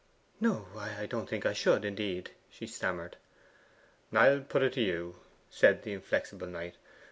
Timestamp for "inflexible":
5.93-6.47